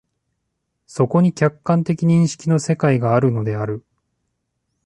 [0.87, 3.85] そこに客観的認識の世界があるのである。